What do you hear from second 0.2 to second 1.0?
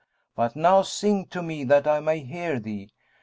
But now